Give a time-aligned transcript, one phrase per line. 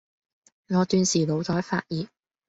[0.69, 2.07] 我頓時腦袋發熱